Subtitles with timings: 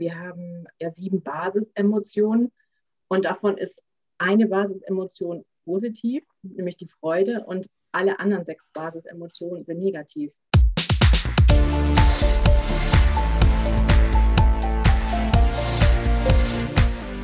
[0.00, 2.50] Wir haben ja sieben Basisemotionen
[3.08, 3.82] und davon ist
[4.16, 10.32] eine Basisemotion positiv, nämlich die Freude, und alle anderen sechs Basisemotionen sind negativ.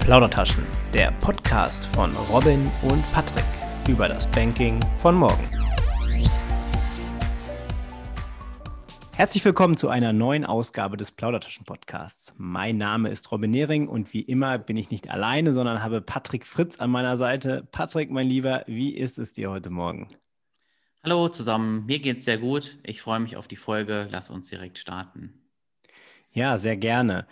[0.01, 3.47] Plaudertaschen, der Podcast von Robin und Patrick
[3.89, 5.49] über das Banking von morgen.
[9.17, 12.35] Herzlich willkommen zu einer neuen Ausgabe des Plaudertaschen-Podcasts.
[12.37, 16.45] Mein Name ist Robin Nehring und wie immer bin ich nicht alleine, sondern habe Patrick
[16.45, 17.67] Fritz an meiner Seite.
[17.73, 20.15] Patrick, mein Lieber, wie ist es dir heute Morgen?
[21.03, 22.77] Hallo zusammen, mir geht's sehr gut.
[22.83, 24.07] Ich freue mich auf die Folge.
[24.11, 25.33] Lass uns direkt starten.
[26.35, 27.27] Ja, sehr gerne.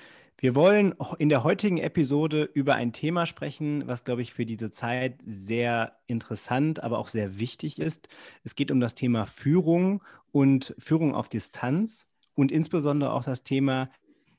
[0.45, 4.69] Wir wollen in der heutigen Episode über ein Thema sprechen, was, glaube ich, für diese
[4.69, 8.09] Zeit sehr interessant, aber auch sehr wichtig ist.
[8.43, 13.89] Es geht um das Thema Führung und Führung auf Distanz und insbesondere auch das Thema,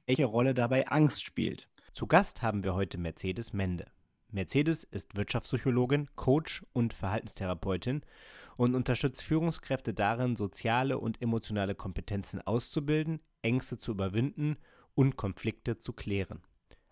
[0.05, 1.69] welche Rolle dabei Angst spielt.
[1.91, 3.87] Zu Gast haben wir heute Mercedes Mende.
[4.29, 8.01] Mercedes ist Wirtschaftspsychologin, Coach und Verhaltenstherapeutin
[8.57, 14.57] und unterstützt Führungskräfte darin, soziale und emotionale Kompetenzen auszubilden, Ängste zu überwinden
[14.95, 16.41] und Konflikte zu klären.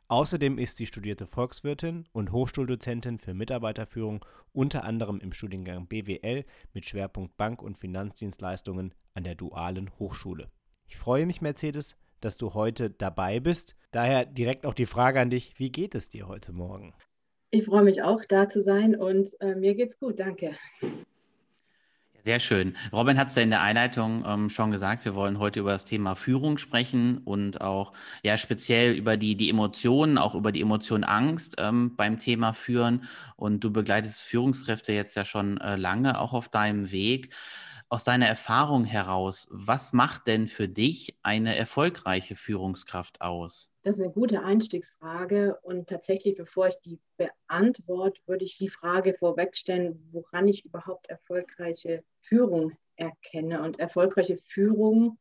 [0.09, 6.85] Außerdem ist sie studierte Volkswirtin und Hochschuldozentin für Mitarbeiterführung, unter anderem im Studiengang BWL mit
[6.85, 10.51] Schwerpunkt Bank- und Finanzdienstleistungen an der Dualen Hochschule.
[10.87, 13.75] Ich freue mich, Mercedes, dass du heute dabei bist.
[13.91, 16.93] Daher direkt auch die Frage an dich, wie geht es dir heute Morgen?
[17.49, 20.55] Ich freue mich auch, da zu sein und äh, mir geht's gut, danke.
[22.25, 22.77] Sehr schön.
[22.93, 25.83] Robin hat es ja in der Einleitung ähm, schon gesagt, wir wollen heute über das
[25.83, 27.91] Thema Führung sprechen und auch
[28.23, 33.03] ja speziell über die, die Emotionen, auch über die Emotion Angst ähm, beim Thema Führen.
[33.35, 37.33] Und du begleitest Führungskräfte jetzt ja schon äh, lange auch auf deinem Weg
[37.93, 43.69] aus deiner Erfahrung heraus, was macht denn für dich eine erfolgreiche Führungskraft aus?
[43.83, 49.13] Das ist eine gute Einstiegsfrage und tatsächlich, bevor ich die beantworte, würde ich die Frage
[49.13, 53.61] vorwegstellen, woran ich überhaupt erfolgreiche Führung erkenne.
[53.61, 55.19] Und erfolgreiche Führung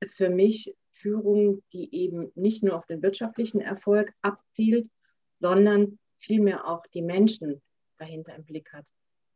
[0.00, 4.90] ist für mich Führung, die eben nicht nur auf den wirtschaftlichen Erfolg abzielt,
[5.36, 7.62] sondern vielmehr auch die Menschen
[7.96, 8.84] dahinter im Blick hat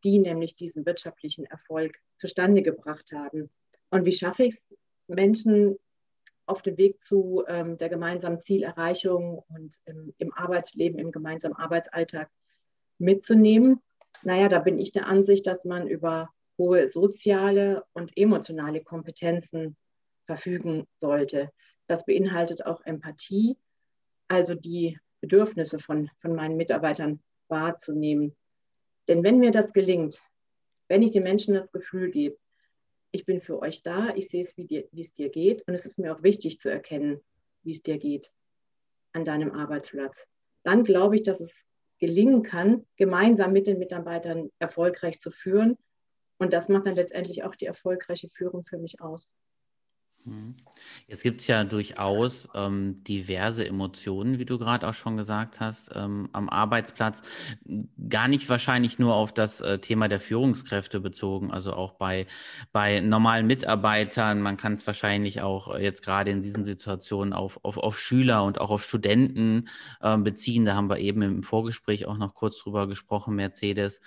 [0.05, 3.51] die nämlich diesen wirtschaftlichen Erfolg zustande gebracht haben.
[3.91, 4.77] Und wie schaffe ich es,
[5.07, 5.77] Menschen
[6.47, 12.31] auf dem Weg zu ähm, der gemeinsamen Zielerreichung und im, im, Arbeitsleben, im gemeinsamen Arbeitsalltag
[12.99, 13.81] mitzunehmen?
[14.23, 19.77] Naja, da bin ich der Ansicht, dass man über hohe soziale und emotionale Kompetenzen
[20.27, 21.51] verfügen sollte.
[21.87, 23.59] Das beinhaltet auch Empathie,
[24.29, 28.37] also die Bedürfnisse von, von meinen Mitarbeitern wahrzunehmen.
[29.09, 30.23] Denn wenn mir das gelingt,
[30.89, 32.37] wenn ich den Menschen das Gefühl gebe,
[33.11, 35.75] ich bin für euch da, ich sehe es, wie, dir, wie es dir geht und
[35.75, 37.21] es ist mir auch wichtig zu erkennen,
[37.63, 38.33] wie es dir geht
[39.13, 40.27] an deinem Arbeitsplatz,
[40.65, 41.65] dann glaube ich, dass es
[41.99, 45.79] gelingen kann, gemeinsam mit den Mitarbeitern erfolgreich zu führen.
[46.39, 49.31] Und das macht dann letztendlich auch die erfolgreiche Führung für mich aus.
[50.27, 50.55] Mhm.
[51.07, 55.91] Jetzt gibt es ja durchaus ähm, diverse Emotionen, wie du gerade auch schon gesagt hast,
[55.95, 57.21] ähm, am Arbeitsplatz.
[58.09, 62.27] Gar nicht wahrscheinlich nur auf das äh, Thema der Führungskräfte bezogen, also auch bei,
[62.73, 64.41] bei normalen Mitarbeitern.
[64.41, 68.59] Man kann es wahrscheinlich auch jetzt gerade in diesen Situationen auf, auf, auf Schüler und
[68.61, 69.69] auch auf Studenten
[70.01, 70.65] äh, beziehen.
[70.65, 74.01] Da haben wir eben im Vorgespräch auch noch kurz drüber gesprochen, Mercedes.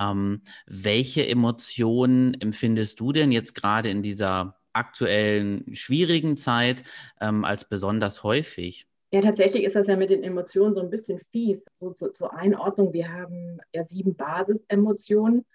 [0.00, 6.82] Ähm, welche Emotionen empfindest du denn jetzt gerade in dieser aktuellen schwierigen Zeit
[7.20, 8.86] ähm, als besonders häufig?
[9.12, 11.64] Ja, tatsächlich ist das ja mit den Emotionen so ein bisschen fies.
[11.80, 15.46] So, so, zur Einordnung, wir haben ja sieben Basisemotionen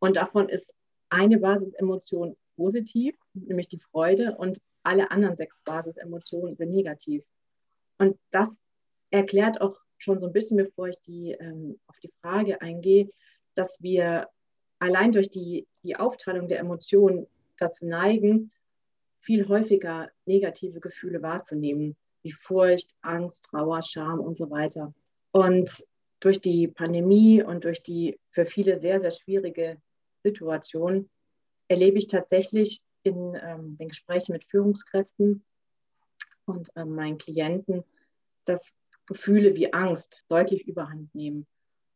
[0.00, 0.72] und davon ist
[1.08, 7.24] eine Basisemotion positiv, nämlich die Freude, und alle anderen sechs Basisemotionen sind negativ.
[7.98, 8.62] Und das
[9.10, 13.08] erklärt auch schon so ein bisschen, bevor ich die, ähm, auf die Frage eingehe,
[13.54, 14.28] dass wir
[14.78, 17.26] allein durch die, die Aufteilung der Emotionen
[17.58, 18.50] dazu neigen,
[19.20, 24.94] viel häufiger negative Gefühle wahrzunehmen, wie Furcht, Angst, Trauer, Scham und so weiter.
[25.32, 25.86] Und
[26.20, 29.80] durch die Pandemie und durch die für viele sehr, sehr schwierige
[30.18, 31.08] Situation
[31.68, 35.44] erlebe ich tatsächlich in ähm, den Gesprächen mit Führungskräften
[36.46, 37.84] und ähm, meinen Klienten,
[38.44, 38.72] dass
[39.06, 41.46] Gefühle wie Angst deutlich überhand nehmen.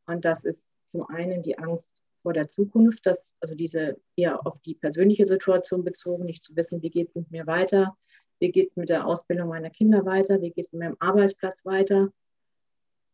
[0.06, 4.60] Und das ist zum einen die Angst vor der Zukunft, dass also diese eher auf
[4.62, 7.96] die persönliche Situation bezogen, nicht zu wissen, wie geht es mit mir weiter,
[8.38, 11.64] wie geht es mit der Ausbildung meiner Kinder weiter, wie geht es mit meinem Arbeitsplatz
[11.64, 12.12] weiter.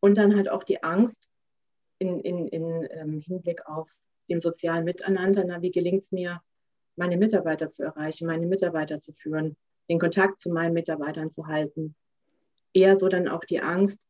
[0.01, 1.29] Und dann halt auch die Angst
[1.99, 3.89] in, in, in ähm, Hinblick auf
[4.29, 6.41] dem sozialen Miteinander, na, wie gelingt es mir,
[6.97, 9.57] meine Mitarbeiter zu erreichen, meine Mitarbeiter zu führen,
[9.89, 11.95] den Kontakt zu meinen Mitarbeitern zu halten,
[12.73, 14.07] eher so dann auch die Angst,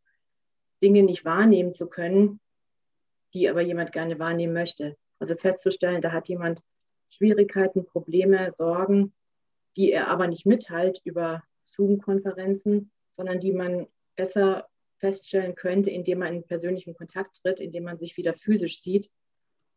[0.82, 2.40] Dinge nicht wahrnehmen zu können,
[3.36, 4.96] die aber jemand gerne wahrnehmen möchte.
[5.18, 6.62] Also festzustellen, da hat jemand
[7.10, 9.12] Schwierigkeiten, Probleme, Sorgen,
[9.76, 13.86] die er aber nicht mitteilt über Zoom-Konferenzen, sondern die man
[14.16, 14.66] besser
[14.98, 19.10] feststellen könnte, indem man in persönlichen Kontakt tritt, indem man sich wieder physisch sieht.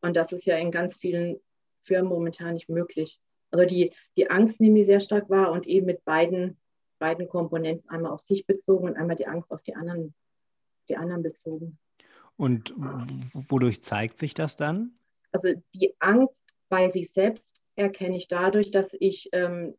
[0.01, 1.41] Und das ist ja in ganz vielen
[1.81, 3.19] Firmen momentan nicht möglich.
[3.51, 6.57] Also die, die Angst nehme ich sehr stark wahr und eben mit beiden,
[6.97, 10.13] beiden Komponenten, einmal auf sich bezogen und einmal die Angst auf die anderen,
[10.87, 11.77] die anderen bezogen.
[12.39, 12.73] Und
[13.33, 14.93] wodurch zeigt sich das dann?
[15.33, 19.75] Also die Angst bei sich selbst erkenne ich dadurch, dass ich ähm,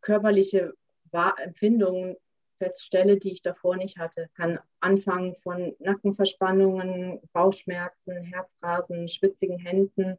[0.00, 0.72] körperliche
[1.12, 2.16] Empfindungen
[2.56, 4.30] feststelle, die ich davor nicht hatte.
[4.34, 10.16] Kann anfangen von Nackenverspannungen, Bauchschmerzen, Herzrasen, schwitzigen Händen.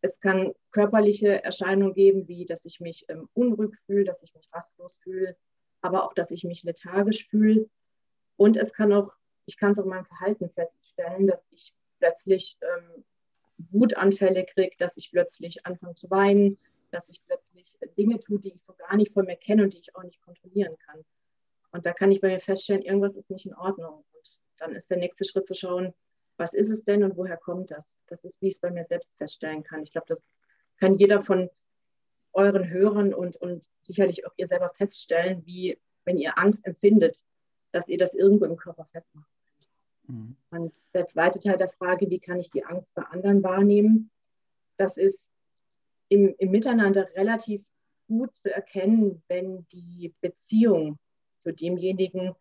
[0.00, 4.48] Es kann körperliche Erscheinungen geben, wie dass ich mich ähm, unruhig fühle, dass ich mich
[4.54, 5.36] rastlos fühle,
[5.82, 7.68] aber auch, dass ich mich lethargisch fühle.
[8.36, 9.12] Und es kann auch,
[9.46, 13.04] ich kann es auch in meinem Verhalten feststellen, dass ich plötzlich ähm,
[13.70, 16.58] Wutanfälle kriege, dass ich plötzlich anfange zu weinen,
[16.90, 19.78] dass ich plötzlich Dinge tue, die ich so gar nicht von mir kenne und die
[19.78, 21.04] ich auch nicht kontrollieren kann.
[21.72, 24.04] Und da kann ich bei mir feststellen, irgendwas ist nicht in Ordnung.
[24.12, 25.94] Und dann ist der nächste Schritt zu schauen,
[26.36, 27.98] was ist es denn und woher kommt das?
[28.06, 29.82] Das ist, wie ich es bei mir selbst feststellen kann.
[29.82, 30.24] Ich glaube, das
[30.78, 31.50] kann jeder von
[32.32, 37.22] euren Hörern und, und sicherlich auch ihr selber feststellen, wie, wenn ihr Angst empfindet,
[37.72, 39.30] dass ihr das irgendwo im Körper festmacht.
[40.06, 40.36] Mhm.
[40.50, 44.10] Und der zweite Teil der Frage, wie kann ich die Angst bei anderen wahrnehmen?
[44.76, 45.18] Das ist
[46.08, 47.62] im, im Miteinander relativ
[48.08, 50.98] gut zu erkennen, wenn die Beziehung
[51.38, 52.34] zu demjenigen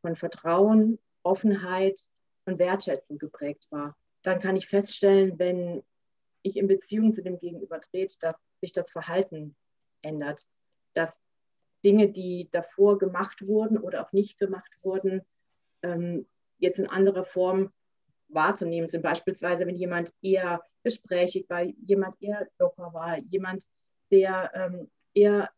[0.00, 2.00] von Vertrauen, Offenheit
[2.44, 3.96] und Wertschätzung geprägt war.
[4.22, 5.82] Dann kann ich feststellen, wenn
[6.42, 9.56] ich in Beziehung zu dem Gegenüber trete, dass sich das Verhalten
[10.02, 10.46] ändert,
[10.94, 11.18] dass
[11.84, 15.22] Dinge, die davor gemacht wurden oder auch nicht gemacht wurden,
[15.82, 16.26] ähm,
[16.58, 17.72] jetzt in anderer Form
[18.28, 19.02] wahrzunehmen sind.
[19.02, 23.66] Beispielsweise, wenn jemand eher gesprächig war, jemand eher locker war, jemand,
[24.10, 25.50] der ähm, eher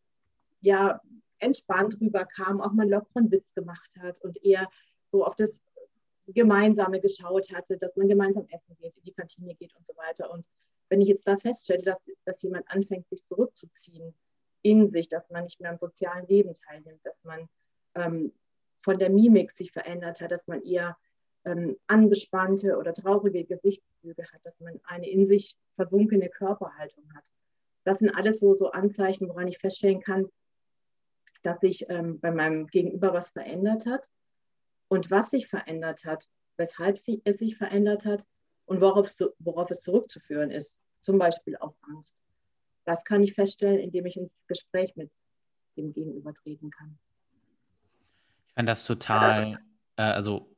[0.60, 1.00] ja,
[1.38, 4.68] entspannt rüberkam, auch mal lockeren Witz gemacht hat und eher
[5.06, 5.54] so auf das
[6.26, 10.30] Gemeinsame geschaut hatte, dass man gemeinsam essen geht, in die Kantine geht und so weiter.
[10.30, 10.44] Und
[10.88, 14.14] wenn ich jetzt da feststelle, dass, dass jemand anfängt, sich zurückzuziehen
[14.62, 17.48] in sich, dass man nicht mehr am sozialen Leben teilnimmt, dass man
[17.94, 18.32] ähm,
[18.80, 20.96] von der Mimik sich verändert hat, dass man eher
[21.44, 27.32] ähm, angespannte oder traurige Gesichtszüge hat, dass man eine in sich versunkene Körperhaltung hat.
[27.84, 30.28] Das sind alles so, so Anzeichen, woran ich feststellen kann,
[31.42, 34.08] dass sich ähm, bei meinem Gegenüber was verändert hat
[34.88, 38.26] und was sich verändert hat, weshalb sie, es sich verändert hat
[38.66, 42.16] und worauf, worauf es zurückzuführen ist, zum Beispiel auf Angst.
[42.88, 45.10] Das kann ich feststellen, indem ich ins Gespräch mit
[45.76, 46.98] dem Gegenüber treten kann.
[48.46, 49.58] Ich fand das total,
[49.96, 50.56] äh, also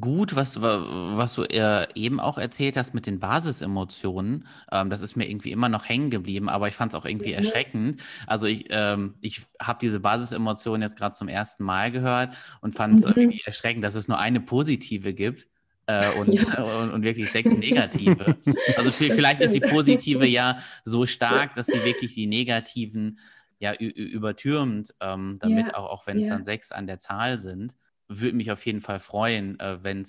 [0.00, 4.46] gut, was, was du äh, eben auch erzählt hast mit den Basisemotionen.
[4.70, 7.30] Ähm, das ist mir irgendwie immer noch hängen geblieben, aber ich fand es auch irgendwie
[7.30, 7.38] mhm.
[7.38, 8.00] erschreckend.
[8.28, 13.00] Also ich, ähm, ich habe diese Basisemotionen jetzt gerade zum ersten Mal gehört und fand
[13.00, 13.12] es mhm.
[13.16, 15.48] irgendwie erschreckend, dass es nur eine positive gibt.
[15.86, 16.62] Äh, und, ja.
[16.82, 18.36] und, und, wirklich sechs negative.
[18.76, 23.18] Also vielleicht ist die positive ja so stark, dass sie wirklich die negativen
[23.58, 25.74] ja übertürmt, ähm, damit ja.
[25.76, 26.34] auch, auch wenn es ja.
[26.34, 27.76] dann sechs an der Zahl sind
[28.08, 30.02] würde mich auf jeden Fall freuen, äh, wenn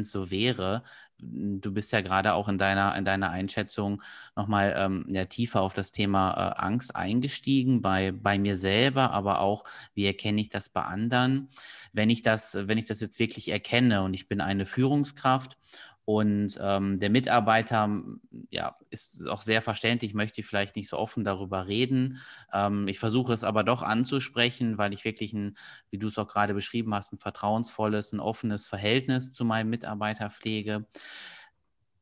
[0.00, 0.82] es so wäre.
[1.18, 4.02] Du bist ja gerade auch in deiner, in deiner Einschätzung
[4.36, 9.40] nochmal ähm, ja, tiefer auf das Thema äh, Angst eingestiegen, bei, bei mir selber, aber
[9.40, 9.64] auch,
[9.94, 11.48] wie erkenne ich das bei anderen.
[11.92, 15.56] Wenn ich das, wenn ich das jetzt wirklich erkenne und ich bin eine Führungskraft
[16.04, 18.02] und ähm, der Mitarbeiter
[18.50, 22.20] ja, ist auch sehr verständlich, möchte vielleicht nicht so offen darüber reden.
[22.52, 25.56] Ähm, ich versuche es aber doch anzusprechen, weil ich wirklich ein,
[25.90, 30.30] wie du es auch gerade beschrieben hast, ein vertrauensvolles, ein offenes Verhältnis zu meinem Mitarbeiter
[30.30, 30.86] pflege.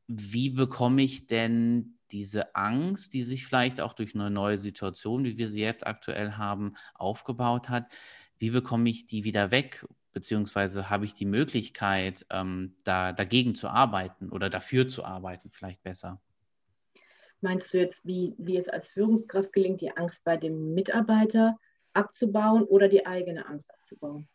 [0.07, 5.37] Wie bekomme ich denn diese Angst, die sich vielleicht auch durch eine neue Situation, wie
[5.37, 7.91] wir sie jetzt aktuell haben, aufgebaut hat,
[8.37, 9.85] wie bekomme ich die wieder weg?
[10.15, 15.83] beziehungsweise habe ich die Möglichkeit, ähm, da, dagegen zu arbeiten oder dafür zu arbeiten, vielleicht
[15.83, 16.21] besser.
[17.45, 21.59] Meinst du jetzt, wie, wie es als Führungskraft gelingt, die Angst bei dem Mitarbeiter
[21.93, 24.27] abzubauen oder die eigene Angst abzubauen?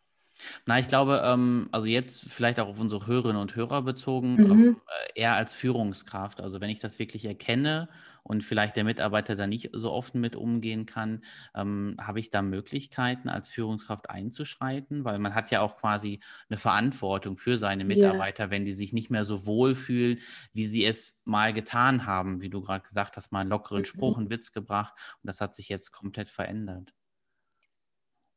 [0.64, 4.50] Na, ich glaube, ähm, also jetzt vielleicht auch auf unsere Hörerinnen und Hörer bezogen, mhm.
[4.50, 4.76] ähm,
[5.16, 6.40] eher als Führungskraft.
[6.40, 7.88] Also wenn ich das wirklich erkenne
[8.22, 11.22] und vielleicht der Mitarbeiter da nicht so offen mit umgehen kann,
[11.54, 16.58] ähm, habe ich da Möglichkeiten als Führungskraft einzuschreiten, weil man hat ja auch quasi eine
[16.58, 18.50] Verantwortung für seine Mitarbeiter, ja.
[18.50, 20.18] wenn die sich nicht mehr so wohl fühlen,
[20.52, 23.86] wie sie es mal getan haben, wie du gerade gesagt hast, mal einen lockeren mhm.
[23.86, 26.94] Spruch, einen Witz gebracht und das hat sich jetzt komplett verändert.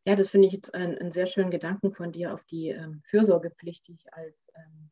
[0.06, 3.88] Ja, das finde ich jetzt einen, sehr schönen Gedanken von dir auf die ähm, Fürsorgepflicht,
[3.88, 4.92] die ich als ähm,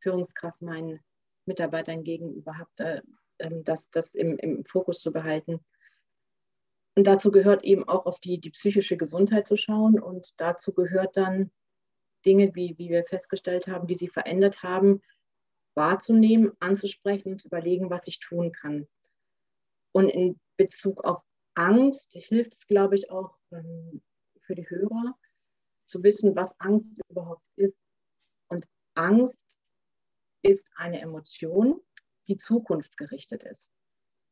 [0.00, 1.00] Führungskraft meinen
[1.46, 3.02] Mitarbeitern gegenüber habe, äh,
[3.38, 5.64] ähm, das, das im, im Fokus zu behalten.
[6.96, 10.00] Und dazu gehört eben auch auf die, die psychische Gesundheit zu schauen.
[10.00, 11.50] Und dazu gehört dann
[12.24, 15.02] Dinge, wie, wie wir festgestellt haben, die sie verändert haben,
[15.74, 18.86] wahrzunehmen, anzusprechen und zu überlegen, was ich tun kann.
[19.92, 21.22] Und in Bezug auf
[21.54, 24.02] Angst hilft es, glaube ich, auch ähm,
[24.40, 25.16] für die Hörer
[25.86, 27.80] zu wissen, was Angst überhaupt ist.
[28.48, 29.58] Und Angst
[30.42, 31.80] ist eine Emotion,
[32.28, 33.70] die zukunftsgerichtet ist.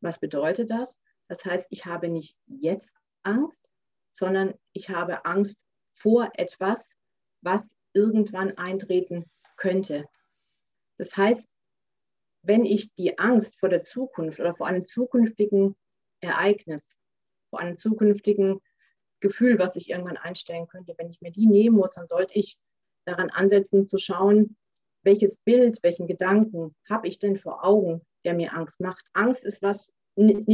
[0.01, 1.01] Was bedeutet das?
[1.29, 3.71] Das heißt, ich habe nicht jetzt Angst,
[4.09, 5.61] sondern ich habe Angst
[5.93, 6.97] vor etwas,
[7.41, 10.07] was irgendwann eintreten könnte.
[10.99, 11.57] Das heißt,
[12.43, 15.77] wenn ich die Angst vor der Zukunft oder vor einem zukünftigen
[16.21, 16.97] Ereignis,
[17.51, 18.61] vor einem zukünftigen
[19.21, 22.59] Gefühl, was ich irgendwann einstellen könnte, wenn ich mir die nehmen muss, dann sollte ich
[23.05, 24.57] daran ansetzen zu schauen,
[25.05, 29.05] welches Bild, welchen Gedanken habe ich denn vor Augen, der mir Angst macht.
[29.13, 30.47] Angst ist was nicht,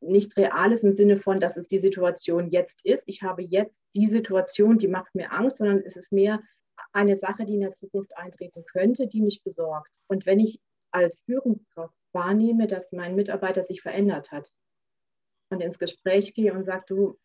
[0.00, 3.04] nicht Reales im Sinne von, dass es die Situation jetzt ist.
[3.06, 6.42] Ich habe jetzt die Situation, die macht mir Angst, sondern es ist mehr
[6.92, 9.96] eine Sache, die in der Zukunft eintreten könnte, die mich besorgt.
[10.08, 14.52] Und wenn ich als Führungskraft wahrnehme, dass mein Mitarbeiter sich verändert hat
[15.50, 17.18] und ins Gespräch gehe und sage, du,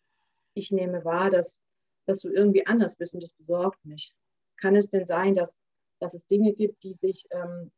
[0.54, 1.60] ich nehme wahr, dass,
[2.06, 4.14] dass du irgendwie anders bist und das besorgt mich.
[4.58, 5.60] Kann es denn sein, dass,
[6.00, 7.72] dass es Dinge gibt, die sich, ähm,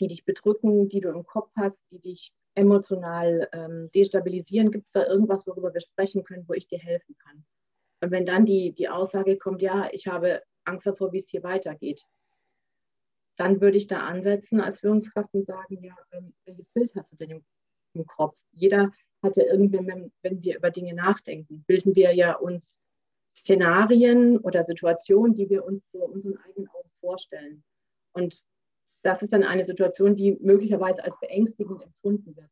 [0.00, 4.70] die dich bedrücken, die du im Kopf hast, die dich emotional ähm, destabilisieren?
[4.70, 7.44] Gibt es da irgendwas, worüber wir sprechen können, wo ich dir helfen kann?
[8.00, 11.42] Und wenn dann die, die Aussage kommt, ja, ich habe Angst davor, wie es hier
[11.42, 12.04] weitergeht,
[13.36, 17.16] dann würde ich da ansetzen als Führungskraft und sagen, ja, ähm, welches Bild hast du
[17.16, 17.44] denn im,
[17.94, 18.36] im Kopf?
[18.52, 22.78] Jeder hat ja irgendwie, wenn, wenn wir über Dinge nachdenken, bilden wir ja uns
[23.36, 26.68] Szenarien oder Situationen, die wir uns vor unseren eigenen
[27.02, 27.62] vorstellen.
[28.12, 28.42] Und
[29.02, 32.50] das ist dann eine Situation, die möglicherweise als beängstigend empfunden wird.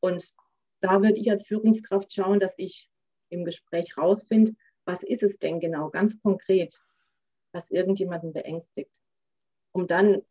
[0.00, 0.34] Und
[0.80, 2.90] da würde ich als Führungskraft schauen, dass ich
[3.30, 6.80] im Gespräch rausfinde, was ist es denn genau, ganz konkret,
[7.52, 8.94] was irgendjemanden beängstigt,
[9.72, 10.22] um dann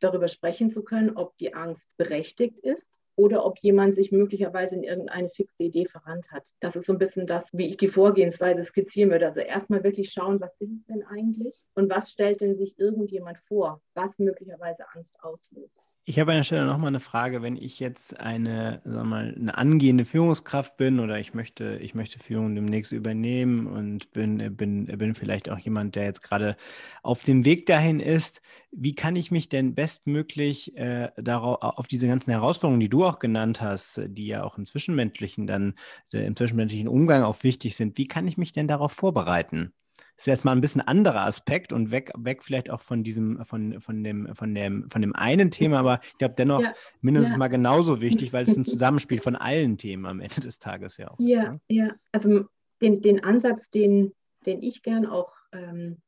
[0.00, 4.84] darüber sprechen zu können, ob die Angst berechtigt ist oder ob jemand sich möglicherweise in
[4.84, 6.46] irgendeine fixe Idee verrannt hat.
[6.60, 9.26] Das ist so ein bisschen das, wie ich die Vorgehensweise skizzieren würde.
[9.26, 13.38] Also erstmal wirklich schauen, was ist es denn eigentlich und was stellt denn sich irgendjemand
[13.48, 15.80] vor, was möglicherweise Angst auslöst.
[16.10, 19.58] Ich habe an der Stelle nochmal eine Frage, wenn ich jetzt eine, sagen mal, eine
[19.58, 25.14] angehende Führungskraft bin oder ich möchte, ich möchte Führung demnächst übernehmen und bin, bin, bin
[25.14, 26.56] vielleicht auch jemand, der jetzt gerade
[27.02, 32.06] auf dem Weg dahin ist, wie kann ich mich denn bestmöglich äh, darauf, auf diese
[32.06, 35.74] ganzen Herausforderungen, die du auch genannt hast, die ja auch im zwischenmenschlichen dann,
[36.14, 39.74] äh, im zwischenmenschlichen Umgang auch wichtig sind, wie kann ich mich denn darauf vorbereiten?
[40.18, 43.80] Ist jetzt mal ein bisschen anderer Aspekt und weg, weg vielleicht auch von diesem, von,
[43.80, 47.38] von dem, von dem, von dem einen Thema, aber ich glaube dennoch ja, mindestens ja.
[47.38, 51.10] mal genauso wichtig, weil es ein Zusammenspiel von allen Themen am Ende des Tages ja
[51.10, 51.48] auch ja, ist.
[51.50, 51.60] Ne?
[51.68, 52.46] Ja, also
[52.82, 54.12] den, den Ansatz, den,
[54.44, 55.98] den ich gern auch ähm,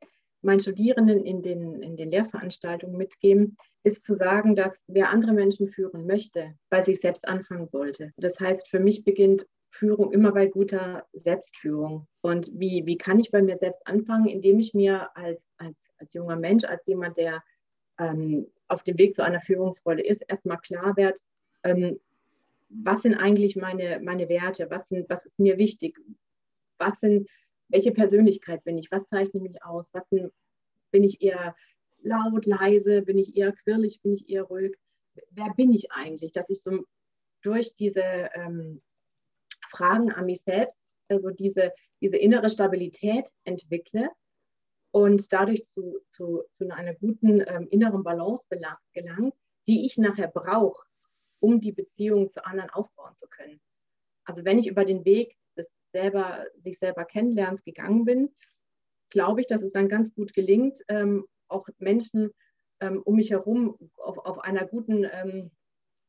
[0.43, 5.69] meinen Studierenden in den, in den Lehrveranstaltungen mitgeben, ist zu sagen, dass wer andere Menschen
[5.69, 8.13] führen möchte, bei sich selbst anfangen sollte.
[8.17, 12.07] Das heißt, für mich beginnt Führung immer bei guter Selbstführung.
[12.21, 16.13] Und wie, wie kann ich bei mir selbst anfangen, indem ich mir als, als, als
[16.13, 17.43] junger Mensch, als jemand, der
[17.99, 21.21] ähm, auf dem Weg zu einer Führungsrolle ist, erstmal klar wird,
[21.63, 22.01] ähm,
[22.69, 25.99] was sind eigentlich meine, meine Werte, was, sind, was ist mir wichtig,
[26.79, 27.29] was sind,
[27.69, 30.33] welche Persönlichkeit bin ich, was zeichnet mich aus, was sind,
[30.91, 31.55] bin ich eher
[32.03, 34.77] laut, leise, bin ich eher quirlig, bin ich eher ruhig,
[35.31, 36.85] wer bin ich eigentlich, dass ich so
[37.43, 38.03] durch diese
[38.35, 38.81] ähm,
[39.71, 44.11] Fragen an mich selbst, also diese, diese innere Stabilität entwickle
[44.93, 48.47] und dadurch zu, zu, zu einer guten ähm, inneren Balance
[48.93, 49.35] gelangt,
[49.67, 50.85] die ich nachher brauche,
[51.41, 53.61] um die Beziehung zu anderen aufbauen zu können.
[54.25, 58.35] Also wenn ich über den Weg des selber, sich selber kennenlernens gegangen bin,
[59.11, 62.31] glaube ich, dass es dann ganz gut gelingt, ähm, auch Menschen
[62.81, 65.51] ähm, um mich herum auf, auf einer guten ähm,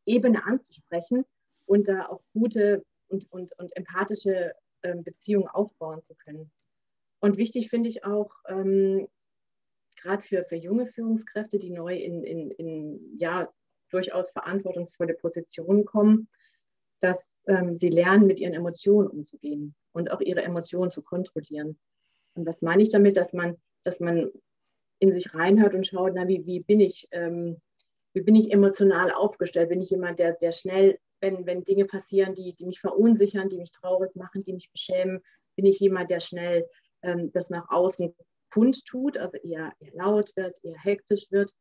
[0.06, 1.26] Ebene anzusprechen
[1.66, 4.54] und da auch gute und, und, und empathische
[4.84, 6.52] ähm, Beziehungen aufbauen zu können.
[7.20, 9.08] Und wichtig finde ich auch, ähm,
[9.96, 13.52] gerade für, für junge Führungskräfte, die neu in, in, in ja,
[13.90, 16.30] durchaus verantwortungsvolle Positionen kommen,
[17.02, 21.78] dass ähm, sie lernen, mit ihren Emotionen umzugehen und auch ihre Emotionen zu kontrollieren.
[22.36, 24.32] Und was meine ich damit, dass man, dass man
[25.00, 27.62] in sich reinhört und schaut, na, wie, wie bin ich, ähm,
[28.14, 29.70] wie bin ich emotional aufgestellt?
[29.70, 33.58] Bin ich jemand, der, der schnell wenn, wenn Dinge passieren, die, die mich verunsichern, die
[33.58, 35.22] mich traurig machen, die mich beschämen,
[35.56, 36.68] Bin ich jemand, der schnell
[37.04, 38.14] ähm, das nach außen
[38.52, 41.52] kundtut, also eher, eher laut wird, eher hektisch wird?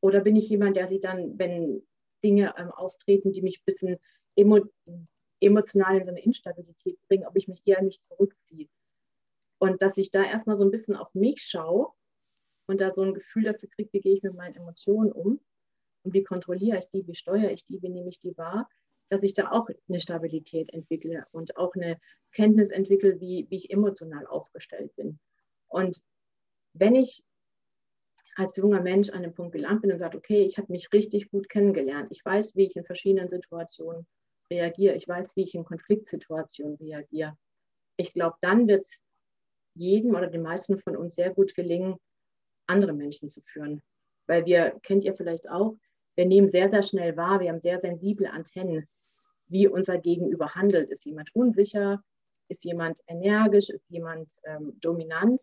[0.00, 1.86] Oder bin ich jemand, der sich dann, wenn
[2.24, 3.96] Dinge ähm, auftreten, die mich ein bisschen
[4.36, 4.60] emo
[5.40, 8.68] emotional in so eine Instabilität bringen, ob ich mich eher mich zurückziehe?
[9.58, 11.88] Und dass ich da erstmal so ein bisschen auf mich schaue
[12.66, 15.40] und da so ein Gefühl dafür kriege, wie gehe ich mit meinen Emotionen um
[16.04, 18.68] und wie kontrolliere ich die, wie steuere ich die, wie nehme ich die wahr,
[19.08, 21.98] dass ich da auch eine Stabilität entwickle und auch eine
[22.32, 25.18] Kenntnis entwickle, wie, wie ich emotional aufgestellt bin.
[25.68, 26.02] Und
[26.74, 27.22] wenn ich
[28.36, 31.30] als junger Mensch an dem Punkt gelangt bin und sage, okay, ich habe mich richtig
[31.30, 34.06] gut kennengelernt, ich weiß, wie ich in verschiedenen Situationen
[34.50, 37.36] reagiere, ich weiß, wie ich in Konfliktsituationen reagiere,
[37.96, 39.00] ich glaube, dann wird es
[39.74, 41.96] jedem oder den meisten von uns sehr gut gelingen,
[42.66, 43.82] andere Menschen zu führen.
[44.26, 45.76] Weil wir, kennt ihr vielleicht auch,
[46.14, 48.88] wir nehmen sehr, sehr schnell wahr, wir haben sehr sensible Antennen,
[49.48, 50.90] wie unser Gegenüber handelt.
[50.90, 52.02] Ist jemand unsicher?
[52.48, 53.70] Ist jemand energisch?
[53.70, 55.42] Ist jemand ähm, dominant?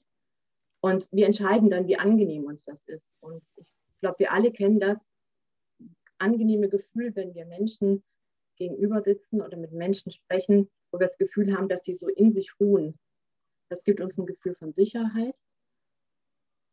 [0.81, 3.11] Und wir entscheiden dann, wie angenehm uns das ist.
[3.19, 3.67] Und ich
[4.01, 4.97] glaube, wir alle kennen das
[6.17, 8.03] angenehme Gefühl, wenn wir Menschen
[8.57, 12.31] gegenüber sitzen oder mit Menschen sprechen, wo wir das Gefühl haben, dass sie so in
[12.31, 12.97] sich ruhen.
[13.69, 15.35] Das gibt uns ein Gefühl von Sicherheit.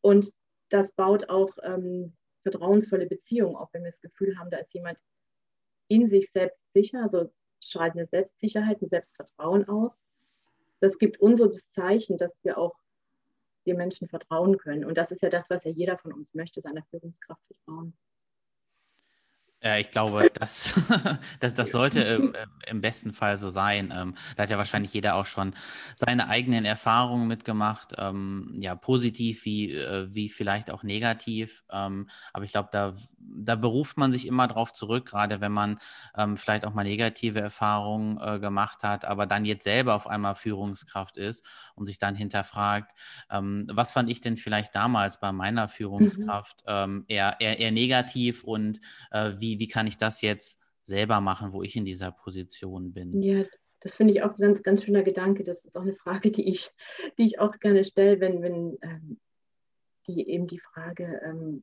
[0.01, 0.33] Und
[0.69, 2.13] das baut auch ähm,
[2.43, 4.99] vertrauensvolle Beziehungen auf, wenn wir das Gefühl haben, da ist jemand
[5.93, 7.31] in sich selbst sicher, also
[7.61, 9.93] strahlt eine Selbstsicherheit, ein Selbstvertrauen aus.
[10.81, 12.75] Das gibt uns so das Zeichen, dass wir auch
[13.67, 14.85] den Menschen vertrauen können.
[14.85, 17.97] Und das ist ja das, was ja jeder von uns möchte, seiner Führungskraft vertrauen.
[19.65, 20.75] Ja, ich glaube, das,
[21.41, 22.35] das, das sollte im,
[22.67, 23.95] im, besten Fall so sein.
[23.97, 25.55] Ähm, da hat ja wahrscheinlich jeder auch schon
[25.95, 31.63] seine eigenen Erfahrungen mitgemacht, ähm, ja, positiv wie, äh, wie vielleicht auch negativ.
[31.71, 35.79] Ähm, aber ich glaube, da, da beruft man sich immer drauf zurück, gerade wenn man
[36.17, 40.35] ähm, vielleicht auch mal negative Erfahrungen äh, gemacht hat, aber dann jetzt selber auf einmal
[40.35, 42.91] Führungskraft ist und sich dann hinterfragt,
[43.31, 45.69] ähm, was fand ich denn vielleicht damals bei meiner mhm.
[45.69, 47.05] Führungskraft mhm.
[47.07, 48.81] eher, eher, eher negativ und
[49.13, 52.93] äh, wie wie, wie kann ich das jetzt selber machen, wo ich in dieser Position
[52.93, 53.23] bin?
[53.23, 53.45] Ja,
[53.81, 55.45] das finde ich auch ein ganz, ganz schöner Gedanke.
[55.45, 56.71] Das ist auch eine Frage, die ich,
[57.19, 59.21] die ich auch gerne stelle, wenn, wenn ähm,
[60.07, 61.63] die eben die Frage, ähm,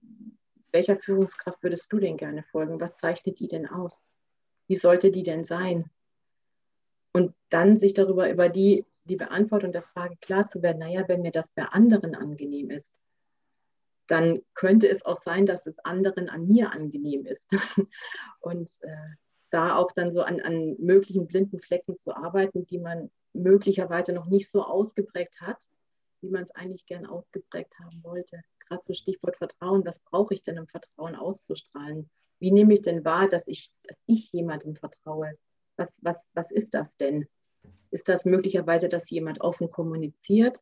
[0.72, 2.80] welcher Führungskraft würdest du denn gerne folgen?
[2.80, 4.06] Was zeichnet die denn aus?
[4.68, 5.90] Wie sollte die denn sein?
[7.12, 11.24] Und dann sich darüber über die, die Beantwortung der Frage klar zu werden, naja, wenn
[11.24, 13.00] mir das bei anderen angenehm ist,
[14.10, 17.48] dann könnte es auch sein, dass es anderen an mir angenehm ist.
[18.42, 19.16] Und äh,
[19.52, 24.26] da auch dann so an, an möglichen blinden Flecken zu arbeiten, die man möglicherweise noch
[24.26, 25.62] nicht so ausgeprägt hat,
[26.22, 28.42] wie man es eigentlich gern ausgeprägt haben wollte.
[28.68, 32.10] Gerade so Stichwort Vertrauen, was brauche ich denn, um Vertrauen auszustrahlen?
[32.40, 35.34] Wie nehme ich denn wahr, dass ich, dass ich jemandem vertraue?
[35.78, 37.28] Was, was, was ist das denn?
[37.92, 40.60] Ist das möglicherweise, dass jemand offen kommuniziert?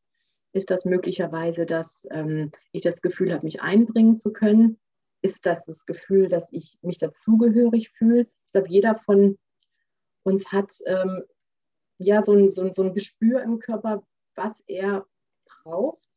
[0.54, 4.80] Ist das möglicherweise, dass ähm, ich das Gefühl habe, mich einbringen zu können?
[5.22, 8.22] Ist das das Gefühl, dass ich mich dazugehörig fühle?
[8.22, 9.38] Ich glaube, jeder von
[10.24, 11.24] uns hat ähm,
[11.98, 14.04] ja so ein, so, ein, so ein Gespür im Körper,
[14.36, 15.06] was er
[15.46, 16.08] braucht,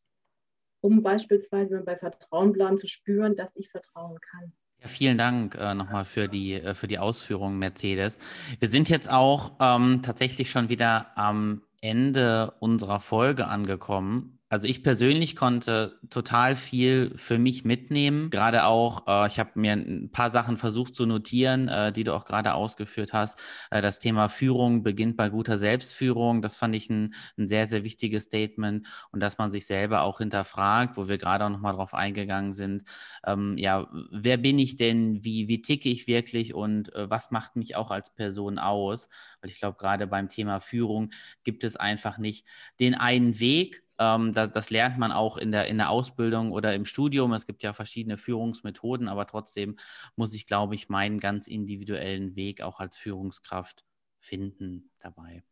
[0.80, 4.52] um beispielsweise bei Vertrauen bleiben zu spüren, dass ich vertrauen kann.
[4.80, 8.18] Ja, vielen Dank äh, nochmal für die, äh, für die Ausführungen, Mercedes.
[8.58, 14.40] Wir sind jetzt auch ähm, tatsächlich schon wieder am Ende unserer Folge angekommen.
[14.52, 18.30] Also ich persönlich konnte total viel für mich mitnehmen.
[18.30, 22.12] Gerade auch, äh, ich habe mir ein paar Sachen versucht zu notieren, äh, die du
[22.12, 23.38] auch gerade ausgeführt hast.
[23.70, 26.42] Äh, das Thema Führung beginnt bei guter Selbstführung.
[26.42, 28.88] Das fand ich ein, ein, sehr, sehr wichtiges Statement.
[29.12, 32.82] Und dass man sich selber auch hinterfragt, wo wir gerade auch nochmal drauf eingegangen sind.
[33.24, 35.22] Ähm, ja, wer bin ich denn?
[35.22, 36.54] Wie, wie ticke ich wirklich?
[36.54, 39.08] Und äh, was macht mich auch als Person aus?
[39.40, 41.12] Weil ich glaube, gerade beim Thema Führung
[41.44, 42.46] gibt es einfach nicht
[42.78, 46.74] den einen Weg, ähm, das, das, lernt man auch in der, in der Ausbildung oder
[46.74, 47.32] im Studium.
[47.34, 49.76] Es gibt ja verschiedene Führungsmethoden, aber trotzdem
[50.16, 53.84] muss ich, glaube ich, meinen ganz individuellen Weg auch als Führungskraft
[54.18, 55.44] finden dabei.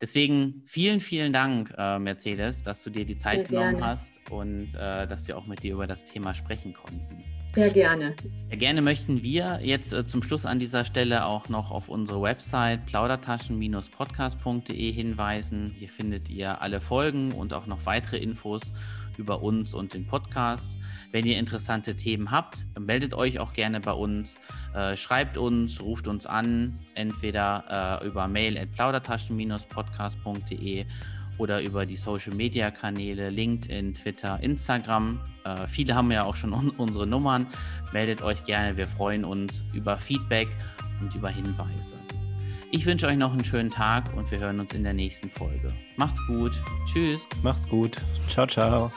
[0.00, 3.86] Deswegen vielen, vielen Dank, äh, Mercedes, dass du dir die Zeit Sehr genommen gerne.
[3.86, 7.18] hast und äh, dass wir auch mit dir über das Thema sprechen konnten.
[7.54, 8.14] Sehr gerne.
[8.48, 12.22] Sehr gerne möchten wir jetzt äh, zum Schluss an dieser Stelle auch noch auf unsere
[12.22, 15.74] Website plaudertaschen-podcast.de hinweisen.
[15.78, 18.72] Hier findet ihr alle Folgen und auch noch weitere Infos
[19.20, 20.76] über uns und den Podcast.
[21.12, 24.36] Wenn ihr interessante Themen habt, meldet euch auch gerne bei uns,
[24.74, 30.86] äh, schreibt uns, ruft uns an, entweder äh, über mail at plaudertaschen-podcast.de
[31.38, 35.20] oder über die Social Media Kanäle LinkedIn, Twitter, Instagram.
[35.44, 37.46] Äh, viele haben ja auch schon un unsere Nummern.
[37.92, 40.48] Meldet euch gerne, wir freuen uns über Feedback
[41.00, 41.94] und über Hinweise.
[42.72, 45.68] Ich wünsche euch noch einen schönen Tag und wir hören uns in der nächsten Folge.
[45.96, 46.52] Macht's gut.
[46.92, 47.26] Tschüss.
[47.42, 47.96] Macht's gut.
[48.28, 48.92] Ciao, ciao.